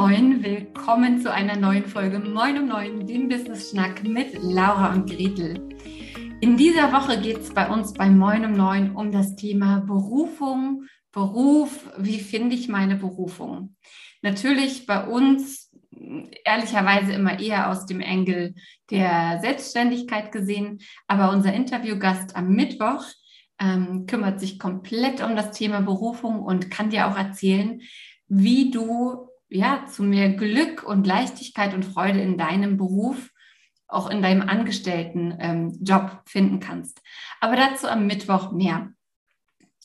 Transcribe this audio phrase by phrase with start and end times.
[0.00, 5.10] moin, willkommen zu einer neuen Folge Moin um Neun, dem Business Schnack mit Laura und
[5.10, 5.68] Gretel.
[6.40, 10.84] In dieser Woche geht es bei uns bei Moin um Neun um das Thema Berufung,
[11.12, 13.76] Beruf, wie finde ich meine Berufung?
[14.22, 15.70] Natürlich bei uns
[16.46, 18.54] ehrlicherweise immer eher aus dem Engel
[18.88, 20.78] der Selbstständigkeit gesehen,
[21.08, 23.04] aber unser Interviewgast am Mittwoch
[23.60, 27.82] ähm, kümmert sich komplett um das Thema Berufung und kann dir auch erzählen,
[28.28, 33.30] wie du ja zu mehr Glück und Leichtigkeit und Freude in deinem Beruf,
[33.88, 37.02] auch in deinem Angestelltenjob ähm, finden kannst.
[37.40, 38.92] Aber dazu am Mittwoch mehr.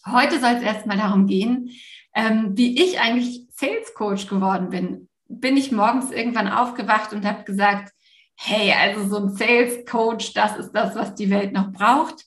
[0.06, 1.72] Heute soll es erstmal darum gehen,
[2.14, 5.10] ähm, wie ich eigentlich Sales Coach geworden bin.
[5.28, 7.92] Bin ich morgens irgendwann aufgewacht und habe gesagt,
[8.36, 12.26] hey, also so ein Sales Coach, das ist das, was die Welt noch braucht.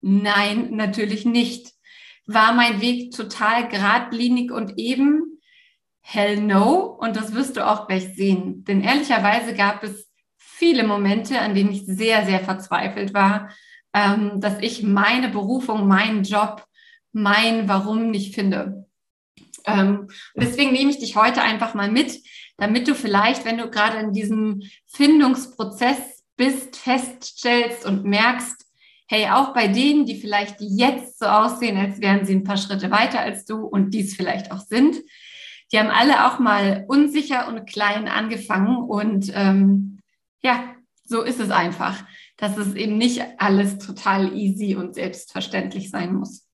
[0.00, 1.72] Nein, natürlich nicht.
[2.26, 5.39] War mein Weg total geradlinig und eben?
[6.00, 6.96] Hell no.
[6.98, 8.64] Und das wirst du auch gleich sehen.
[8.64, 13.50] Denn ehrlicherweise gab es viele Momente, an denen ich sehr, sehr verzweifelt war,
[13.94, 16.66] ähm, dass ich meine Berufung, meinen Job,
[17.12, 18.86] mein Warum nicht finde.
[19.66, 22.20] Ähm, deswegen nehme ich dich heute einfach mal mit,
[22.56, 28.66] damit du vielleicht, wenn du gerade in diesem Findungsprozess bist, feststellst und merkst,
[29.08, 32.90] hey, auch bei denen, die vielleicht jetzt so aussehen, als wären sie ein paar Schritte
[32.90, 34.96] weiter als du und dies vielleicht auch sind,
[35.72, 40.00] die haben alle auch mal unsicher und klein angefangen und ähm,
[40.42, 42.04] ja, so ist es einfach,
[42.36, 46.46] dass es eben nicht alles total easy und selbstverständlich sein muss.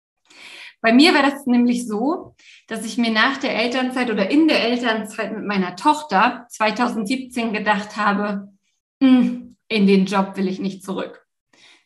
[0.81, 2.35] Bei mir war das nämlich so,
[2.69, 7.97] dass ich mir nach der Elternzeit oder in der Elternzeit mit meiner Tochter 2017 gedacht
[7.97, 8.53] habe,
[9.03, 11.27] hm, in den Job will ich nicht zurück.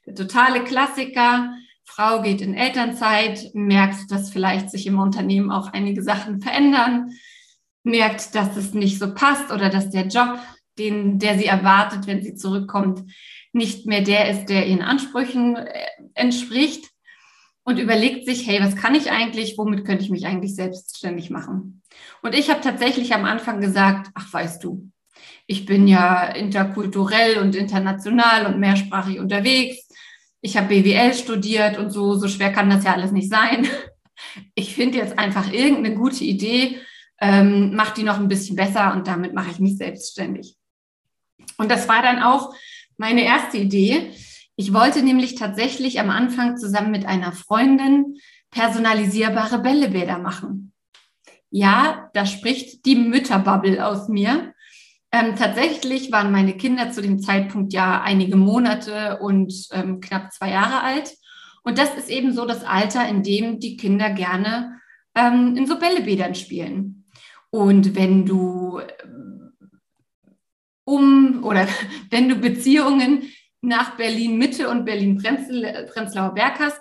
[0.07, 1.55] Der totale Klassiker,
[1.91, 7.11] Frau geht in Elternzeit, merkt, dass vielleicht sich im Unternehmen auch einige Sachen verändern,
[7.83, 10.39] merkt, dass es nicht so passt oder dass der Job,
[10.79, 13.03] den, der sie erwartet, wenn sie zurückkommt,
[13.53, 16.89] nicht mehr der ist, der ihren Ansprüchen äh, entspricht
[17.65, 21.83] und überlegt sich, hey, was kann ich eigentlich, womit könnte ich mich eigentlich selbstständig machen?
[22.23, 24.91] Und ich habe tatsächlich am Anfang gesagt, ach weißt du,
[25.47, 29.89] ich bin ja interkulturell und international und mehrsprachig unterwegs.
[30.41, 33.67] Ich habe BWL studiert und so, so schwer kann das ja alles nicht sein.
[34.55, 36.79] Ich finde jetzt einfach irgendeine gute Idee,
[37.23, 40.57] ähm, mache die noch ein bisschen besser und damit mache ich mich selbstständig.
[41.57, 42.55] Und das war dann auch
[42.99, 44.13] meine erste Idee.
[44.57, 48.19] Ich wollte nämlich tatsächlich am Anfang zusammen mit einer Freundin
[48.51, 50.73] personalisierbare Bällebäder machen.
[51.51, 54.55] Ja, da spricht die Mütterbubble aus mir.
[55.13, 60.51] Ähm, tatsächlich waren meine Kinder zu dem Zeitpunkt ja einige Monate und ähm, knapp zwei
[60.51, 61.15] Jahre alt.
[61.63, 64.81] Und das ist eben so das Alter, in dem die Kinder gerne
[65.15, 67.05] ähm, in so Bällebädern spielen.
[67.51, 68.93] Und wenn du äh,
[70.85, 71.67] um oder
[72.11, 73.25] wenn du Beziehungen
[73.63, 76.81] nach Berlin Mitte und Berlin Prenzlauer Berg hast,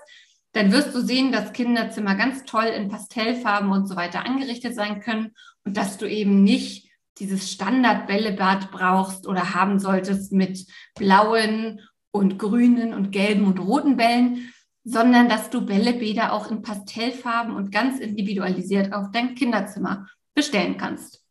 [0.54, 5.00] dann wirst du sehen, dass Kinderzimmer ganz toll in Pastellfarben und so weiter angerichtet sein
[5.00, 6.89] können und dass du eben nicht
[7.20, 10.66] dieses Standard-Bällebad brauchst oder haben solltest mit
[10.96, 11.82] blauen
[12.12, 14.54] und grünen und gelben und roten Bällen,
[14.84, 21.24] sondern dass du Bällebäder auch in Pastellfarben und ganz individualisiert auf dein Kinderzimmer bestellen kannst.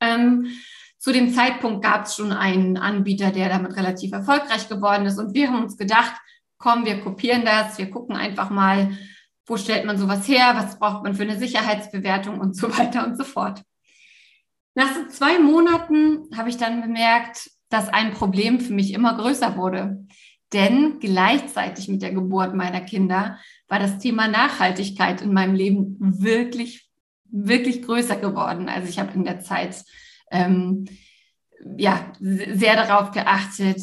[0.00, 0.46] Ähm,
[0.98, 5.18] zu dem Zeitpunkt gab es schon einen Anbieter, der damit relativ erfolgreich geworden ist.
[5.18, 6.14] Und wir haben uns gedacht,
[6.56, 8.96] komm, wir kopieren das, wir gucken einfach mal,
[9.46, 13.18] wo stellt man sowas her, was braucht man für eine Sicherheitsbewertung und so weiter und
[13.18, 13.62] so fort.
[14.74, 19.56] Nach so zwei Monaten habe ich dann bemerkt, dass ein Problem für mich immer größer
[19.56, 20.06] wurde.
[20.52, 26.84] Denn gleichzeitig mit der Geburt meiner Kinder war das Thema Nachhaltigkeit in meinem Leben wirklich
[27.34, 28.68] wirklich größer geworden.
[28.68, 29.84] Also ich habe in der Zeit
[30.30, 30.84] ähm,
[31.76, 33.80] ja, sehr darauf geachtet,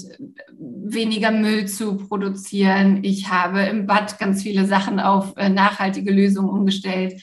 [0.57, 3.03] weniger Müll zu produzieren.
[3.03, 7.21] Ich habe im Bad ganz viele Sachen auf äh, nachhaltige Lösungen umgestellt.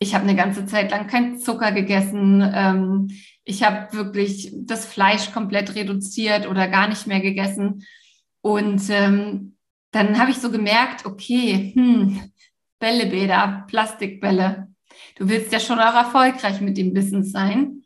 [0.00, 2.42] Ich habe eine ganze Zeit lang keinen Zucker gegessen.
[2.52, 3.10] Ähm,
[3.44, 7.86] ich habe wirklich das Fleisch komplett reduziert oder gar nicht mehr gegessen.
[8.40, 9.56] Und ähm,
[9.92, 12.32] dann habe ich so gemerkt, okay, hm,
[12.78, 14.70] Bällebäder, Plastikbälle,
[15.16, 17.82] Du willst ja schon auch erfolgreich mit dem Business sein.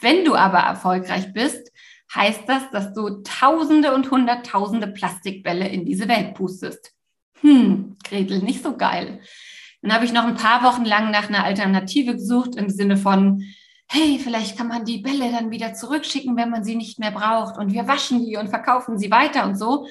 [0.00, 1.72] Wenn du aber erfolgreich bist,
[2.14, 6.92] heißt das, dass du Tausende und Hunderttausende Plastikbälle in diese Welt pustest.
[7.40, 9.20] Hm, Gretel, nicht so geil.
[9.86, 13.44] Dann habe ich noch ein paar Wochen lang nach einer Alternative gesucht im Sinne von,
[13.86, 17.56] hey, vielleicht kann man die Bälle dann wieder zurückschicken, wenn man sie nicht mehr braucht
[17.56, 19.86] und wir waschen die und verkaufen sie weiter und so.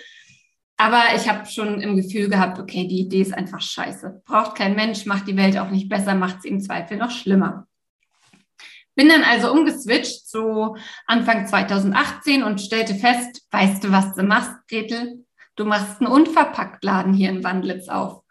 [0.75, 4.21] Aber ich habe schon im Gefühl gehabt, okay, die Idee ist einfach scheiße.
[4.25, 7.65] Braucht kein Mensch, macht die Welt auch nicht besser, macht sie im Zweifel noch schlimmer.
[8.95, 10.75] Bin dann also umgeswitcht so
[11.07, 15.23] Anfang 2018 und stellte fest, weißt du, was du machst, Gretel?
[15.55, 18.24] Du machst einen Unverpacktladen hier in Wandlitz auf.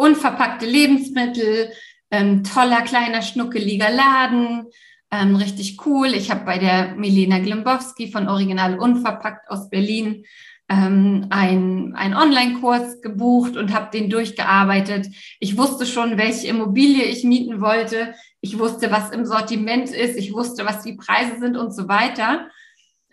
[0.00, 1.72] Unverpackte Lebensmittel,
[2.10, 4.64] ähm, toller, kleiner, schnuckeliger Laden,
[5.10, 6.14] ähm, richtig cool.
[6.14, 10.24] Ich habe bei der Milena Glimbowski von Original Unverpackt aus Berlin
[10.70, 15.08] ähm, ein, ein Online-Kurs gebucht und habe den durchgearbeitet.
[15.38, 18.14] Ich wusste schon, welche Immobilie ich mieten wollte.
[18.40, 20.16] Ich wusste, was im Sortiment ist.
[20.16, 22.48] Ich wusste, was die Preise sind und so weiter.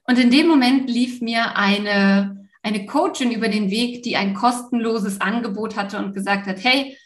[0.06, 5.22] Und in dem Moment lief mir eine, eine Coachin über den Weg, die ein kostenloses
[5.22, 6.98] Angebot hatte und gesagt hat, hey,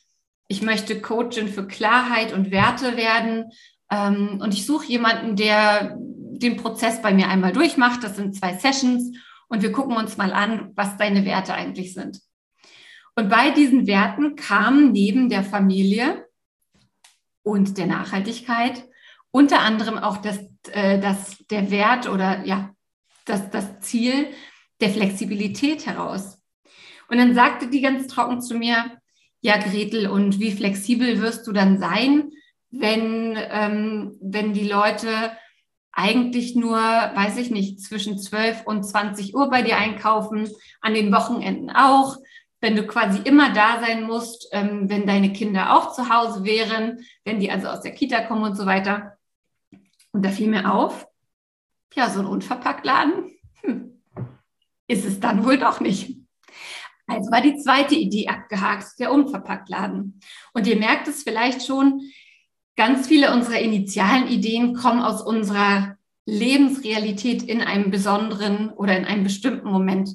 [0.48, 3.52] ich möchte Coachin für Klarheit und Werte werden.
[3.90, 8.04] Ähm, und ich suche jemanden, der den Prozess bei mir einmal durchmacht.
[8.04, 9.18] Das sind zwei Sessions
[9.48, 12.20] und wir gucken uns mal an, was deine Werte eigentlich sind.
[13.16, 16.26] Und bei diesen Werten kam neben der Familie
[17.44, 18.84] und der Nachhaltigkeit
[19.32, 20.40] unter anderem auch das,
[20.72, 22.76] äh, das, der Wert oder ja,
[23.26, 24.28] das, das Ziel
[24.82, 26.40] der Flexibilität heraus.
[27.10, 28.98] Und dann sagte die ganz trocken zu mir,
[29.42, 32.32] ja, Gretel, und wie flexibel wirst du dann sein,
[32.70, 35.10] wenn, ähm, wenn die Leute
[35.92, 40.50] eigentlich nur, weiß ich nicht, zwischen 12 und 20 Uhr bei dir einkaufen,
[40.80, 42.18] an den Wochenenden auch,
[42.62, 47.00] wenn du quasi immer da sein musst, ähm, wenn deine Kinder auch zu Hause wären,
[47.26, 49.18] wenn die also aus der Kita kommen und so weiter.
[50.12, 51.08] Und da fiel mir auf,
[51.94, 53.32] ja, so ein Unverpacktladen
[53.62, 54.01] hm,
[54.92, 56.18] ist es dann wohl doch nicht.
[57.08, 60.20] Also war die zweite Idee abgehakt, der Unverpacktladen.
[60.54, 62.02] Und ihr merkt es vielleicht schon,
[62.78, 69.24] Ganz viele unserer initialen Ideen kommen aus unserer Lebensrealität in einem besonderen oder in einem
[69.24, 70.10] bestimmten Moment.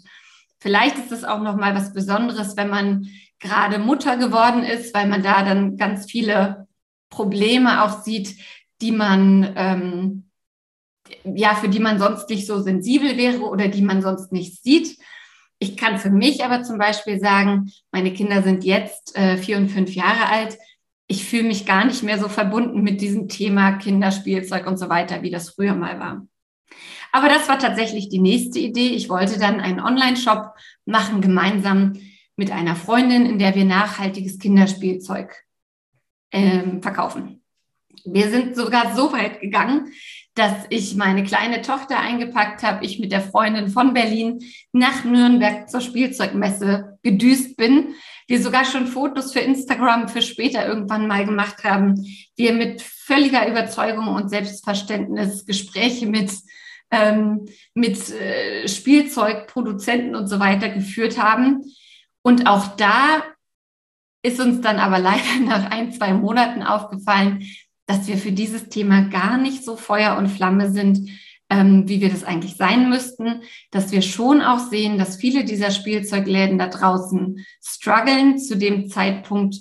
[0.58, 3.08] Vielleicht ist es auch noch mal was Besonderes, wenn man
[3.38, 6.66] gerade Mutter geworden ist, weil man da dann ganz viele
[7.10, 8.34] Probleme auch sieht,
[8.80, 10.25] die man ähm,
[11.24, 14.98] ja für die man sonst nicht so sensibel wäre oder die man sonst nicht sieht.
[15.58, 19.68] Ich kann für mich aber zum Beispiel sagen, meine Kinder sind jetzt äh, vier und
[19.68, 20.58] fünf Jahre alt
[21.08, 25.22] ich fühle mich gar nicht mehr so verbunden mit diesem Thema Kinderspielzeug und so weiter,
[25.22, 26.26] wie das früher mal war.
[27.12, 28.88] Aber das war tatsächlich die nächste Idee.
[28.88, 30.54] Ich wollte dann einen Online-Shop
[30.84, 31.94] machen, gemeinsam
[32.34, 35.32] mit einer Freundin, in der wir nachhaltiges Kinderspielzeug
[36.32, 37.42] ähm, verkaufen.
[38.04, 39.92] Wir sind sogar so weit gegangen,
[40.36, 45.68] dass ich meine kleine Tochter eingepackt habe, ich mit der Freundin von Berlin nach Nürnberg
[45.68, 47.94] zur Spielzeugmesse gedüst bin,
[48.28, 52.06] wir sogar schon Fotos für Instagram für später irgendwann mal gemacht haben,
[52.36, 56.32] wir mit völliger Überzeugung und Selbstverständnis Gespräche mit
[56.90, 61.64] ähm, mit äh, Spielzeugproduzenten und so weiter geführt haben.
[62.22, 63.24] Und auch da
[64.22, 67.46] ist uns dann aber leider nach ein, zwei Monaten aufgefallen,
[67.86, 71.08] dass wir für dieses Thema gar nicht so Feuer und Flamme sind,
[71.48, 75.70] ähm, wie wir das eigentlich sein müssten, dass wir schon auch sehen, dass viele dieser
[75.70, 78.38] Spielzeugläden da draußen strugglen.
[78.38, 79.56] Zu dem Zeitpunkt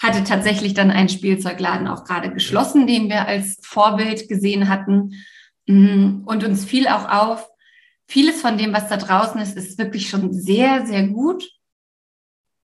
[0.00, 5.14] hatte tatsächlich dann ein Spielzeugladen auch gerade geschlossen, den wir als Vorbild gesehen hatten.
[5.66, 7.48] Mm, und uns fiel auch auf,
[8.06, 11.48] vieles von dem, was da draußen ist, ist wirklich schon sehr, sehr gut.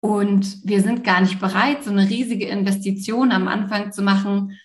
[0.00, 4.58] Und wir sind gar nicht bereit, so eine riesige Investition am Anfang zu machen,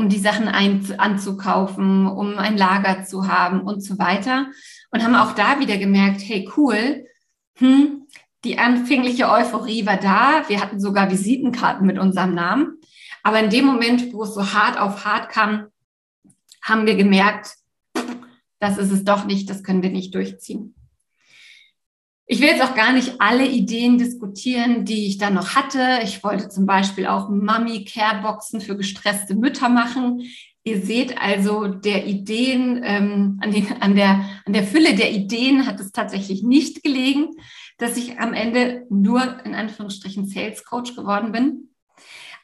[0.00, 4.46] um die Sachen ein, anzukaufen, um ein Lager zu haben und so weiter.
[4.90, 7.04] Und haben auch da wieder gemerkt, hey, cool,
[7.58, 8.06] hm,
[8.42, 10.48] die anfängliche Euphorie war da.
[10.48, 12.78] Wir hatten sogar Visitenkarten mit unserem Namen.
[13.22, 15.66] Aber in dem Moment, wo es so hart auf hart kam,
[16.62, 17.56] haben wir gemerkt,
[18.58, 20.74] das ist es doch nicht, das können wir nicht durchziehen.
[22.32, 25.98] Ich will jetzt auch gar nicht alle Ideen diskutieren, die ich dann noch hatte.
[26.04, 30.22] Ich wollte zum Beispiel auch Mummy-Care-Boxen für gestresste Mütter machen.
[30.62, 35.66] Ihr seht also, der Ideen, ähm, an, den, an, der, an der Fülle der Ideen
[35.66, 37.30] hat es tatsächlich nicht gelegen,
[37.78, 41.70] dass ich am Ende nur in Anführungsstrichen Sales Coach geworden bin.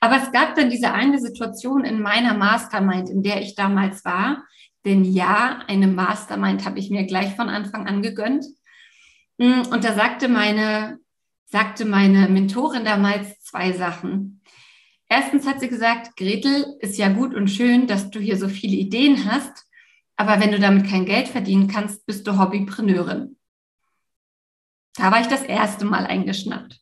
[0.00, 4.42] Aber es gab dann diese eine Situation in meiner Mastermind, in der ich damals war.
[4.84, 8.46] Denn ja, eine Mastermind habe ich mir gleich von Anfang an gegönnt.
[9.38, 10.98] Mm, und da sagte meine,
[11.46, 14.42] sagte meine Mentorin damals zwei Sachen.
[15.08, 18.76] Erstens hat sie gesagt, Gretel, ist ja gut und schön, dass du hier so viele
[18.76, 19.64] Ideen hast,
[20.16, 23.36] aber wenn du damit kein Geld verdienen kannst, bist du Hobbypreneurin.
[24.94, 26.80] Da war ich das erste Mal eingeschnappt.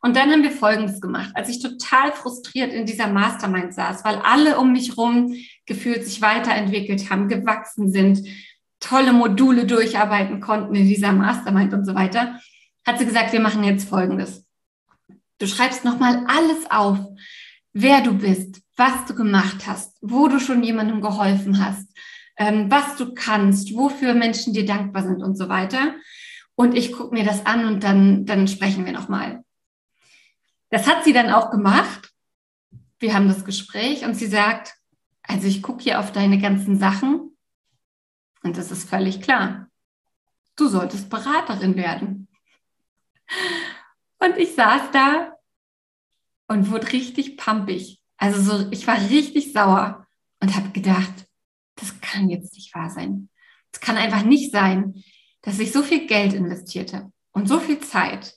[0.00, 1.30] Und dann haben wir Folgendes gemacht.
[1.34, 5.34] Als ich total frustriert in dieser Mastermind saß, weil alle um mich rum
[5.66, 8.26] gefühlt sich weiterentwickelt haben, gewachsen sind,
[8.80, 12.40] tolle Module durcharbeiten konnten in dieser Mastermind und so weiter,
[12.86, 14.46] hat sie gesagt, wir machen jetzt Folgendes.
[15.38, 16.98] Du schreibst nochmal alles auf,
[17.72, 21.86] wer du bist, was du gemacht hast, wo du schon jemandem geholfen hast,
[22.36, 25.94] ähm, was du kannst, wofür Menschen dir dankbar sind und so weiter.
[26.54, 29.44] Und ich gucke mir das an und dann, dann sprechen wir nochmal.
[30.70, 32.10] Das hat sie dann auch gemacht.
[32.98, 34.74] Wir haben das Gespräch und sie sagt,
[35.22, 37.27] also ich gucke hier auf deine ganzen Sachen
[38.42, 39.68] und das ist völlig klar.
[40.56, 42.28] Du solltest Beraterin werden.
[44.18, 45.32] Und ich saß da
[46.48, 48.00] und wurde richtig pampig.
[48.16, 50.06] Also so, ich war richtig sauer
[50.40, 51.26] und habe gedacht,
[51.76, 53.28] das kann jetzt nicht wahr sein.
[53.72, 55.02] Es kann einfach nicht sein,
[55.42, 58.34] dass ich so viel Geld investierte und so viel Zeit,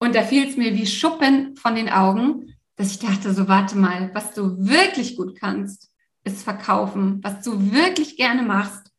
[0.00, 3.76] Und da fiel es mir wie Schuppen von den Augen, dass ich dachte, so warte
[3.76, 5.90] mal, was du wirklich gut kannst,
[6.24, 7.20] ist verkaufen.
[7.22, 8.90] Was du wirklich gerne machst,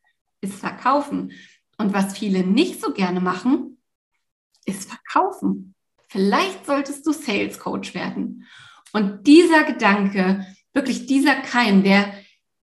[0.42, 1.32] ist verkaufen.
[1.78, 3.80] Und was viele nicht so gerne machen,
[4.66, 5.74] ist verkaufen.
[6.08, 8.48] Vielleicht solltest du Sales Coach werden.
[8.94, 12.14] Und dieser Gedanke, wirklich dieser Keim, der,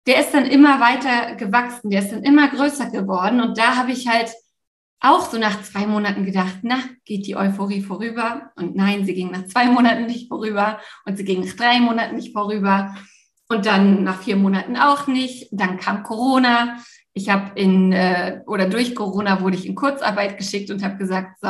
[0.06, 3.42] der ist dann immer weiter gewachsen, der ist dann immer größer geworden.
[3.42, 4.32] Und da habe ich halt
[5.02, 8.52] auch so nach zwei Monaten gedacht, na, geht die Euphorie vorüber?
[8.56, 12.16] Und nein, sie ging nach zwei Monaten nicht vorüber und sie ging nach drei Monaten
[12.16, 12.96] nicht vorüber
[13.48, 15.50] und dann nach vier Monaten auch nicht.
[15.52, 16.78] Dann kam Corona.
[17.14, 21.40] Ich habe in äh, oder durch Corona wurde ich in Kurzarbeit geschickt und habe gesagt,
[21.42, 21.50] so,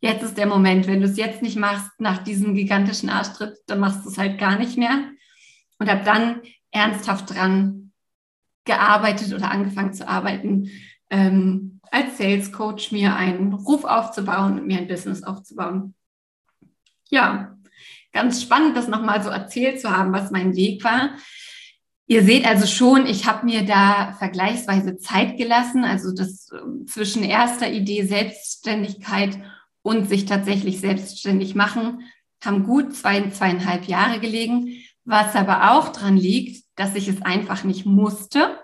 [0.00, 3.80] jetzt ist der Moment, wenn du es jetzt nicht machst nach diesem gigantischen Arschtritt, dann
[3.80, 5.10] machst du es halt gar nicht mehr.
[5.78, 7.85] Und habe dann ernsthaft dran
[8.66, 10.70] gearbeitet oder angefangen zu arbeiten,
[11.08, 15.94] ähm, als Sales Coach mir einen Ruf aufzubauen und mir ein Business aufzubauen.
[17.08, 17.56] Ja,
[18.12, 21.10] ganz spannend, das nochmal so erzählt zu haben, was mein Weg war.
[22.08, 27.24] Ihr seht also schon, ich habe mir da vergleichsweise Zeit gelassen, also das ähm, zwischen
[27.24, 29.38] erster Idee Selbstständigkeit
[29.82, 32.02] und sich tatsächlich selbstständig machen,
[32.44, 37.64] haben gut zwei, zweieinhalb Jahre gelegen, was aber auch dran liegt, dass ich es einfach
[37.64, 38.58] nicht musste,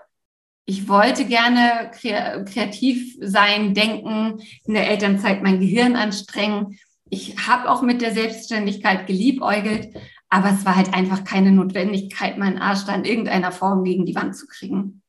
[0.65, 6.79] ich wollte gerne kreativ sein, denken, in der Elternzeit mein Gehirn anstrengen.
[7.09, 9.93] Ich habe auch mit der Selbstständigkeit geliebäugelt,
[10.29, 14.15] aber es war halt einfach keine Notwendigkeit, meinen Arsch da in irgendeiner Form gegen die
[14.15, 15.01] Wand zu kriegen.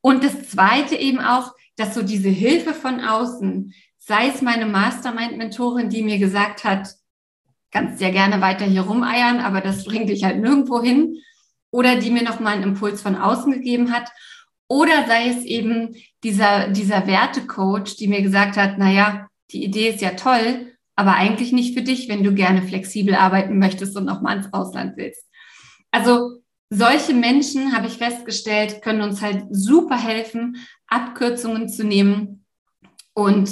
[0.00, 5.88] Und das Zweite eben auch, dass so diese Hilfe von außen, sei es meine Mastermind-Mentorin,
[5.88, 6.94] die mir gesagt hat,
[7.70, 11.16] kannst ja gerne weiter hier rumeiern, aber das bringt dich halt nirgendwo hin,
[11.74, 14.08] oder die mir nochmal einen Impuls von außen gegeben hat
[14.68, 20.00] oder sei es eben dieser, dieser Wertecoach, die mir gesagt hat, naja, die Idee ist
[20.00, 24.22] ja toll, aber eigentlich nicht für dich, wenn du gerne flexibel arbeiten möchtest und auch
[24.22, 25.28] mal ins Ausland willst.
[25.90, 32.44] Also solche Menschen, habe ich festgestellt, können uns halt super helfen, Abkürzungen zu nehmen
[33.14, 33.50] und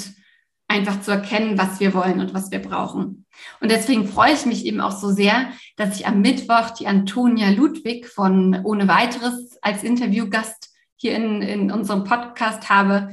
[0.72, 3.26] einfach zu erkennen, was wir wollen und was wir brauchen.
[3.60, 7.50] Und deswegen freue ich mich eben auch so sehr, dass ich am Mittwoch die Antonia
[7.50, 13.10] Ludwig von Ohne weiteres als Interviewgast hier in, in unserem Podcast habe.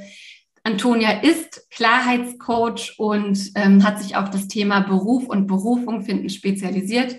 [0.63, 7.15] Antonia ist Klarheitscoach und ähm, hat sich auf das Thema Beruf und Berufung finden spezialisiert.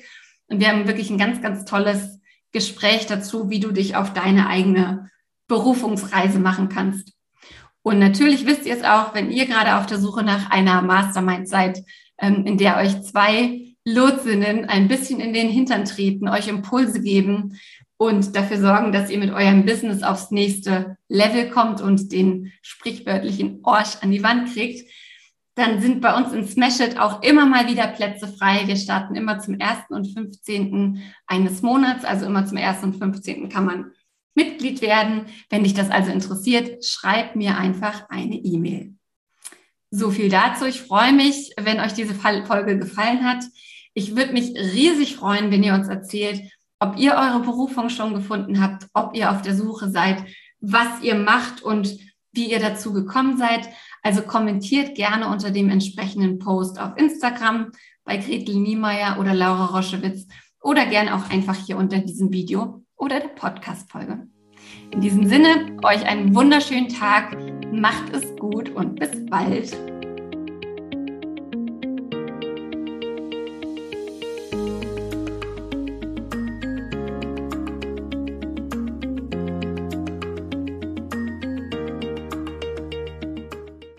[0.49, 2.20] Und wir haben wirklich ein ganz, ganz tolles
[2.52, 5.11] Gespräch dazu, wie du dich auf deine eigene
[5.49, 7.12] Berufungsreise machen kannst.
[7.83, 11.49] Und natürlich wisst ihr es auch, wenn ihr gerade auf der Suche nach einer Mastermind
[11.49, 11.83] seid,
[12.19, 17.59] ähm, in der euch zwei Lotsinnen ein bisschen in den Hintern treten, euch Impulse geben
[17.97, 23.61] und dafür sorgen, dass ihr mit eurem Business aufs nächste Level kommt und den sprichwörtlichen
[23.63, 24.89] Orsch an die Wand kriegt,
[25.55, 28.63] dann sind bei uns in Smash It auch immer mal wieder Plätze frei.
[28.67, 29.91] Wir starten immer zum 1.
[29.91, 31.03] und 15.
[31.27, 32.83] eines Monats, also immer zum 1.
[32.85, 33.49] und 15.
[33.49, 33.93] kann man
[34.35, 35.27] Mitglied werden.
[35.49, 38.95] Wenn dich das also interessiert, schreib mir einfach eine E-Mail.
[39.91, 40.67] So viel dazu.
[40.67, 43.45] Ich freue mich, wenn euch diese Folge gefallen hat.
[43.93, 46.43] Ich würde mich riesig freuen, wenn ihr uns erzählt,
[46.79, 50.25] ob ihr eure Berufung schon gefunden habt, ob ihr auf der Suche seid,
[50.61, 51.99] was ihr macht und
[52.33, 53.69] wie ihr dazu gekommen seid.
[54.03, 57.73] Also kommentiert gerne unter dem entsprechenden Post auf Instagram
[58.05, 60.27] bei Gretel Niemeyer oder Laura Roschewitz
[60.63, 64.26] oder gerne auch einfach hier unter diesem Video oder der Podcast-Folge.
[64.92, 67.37] In diesem Sinne, euch einen wunderschönen Tag,
[67.73, 69.76] macht es gut und bis bald.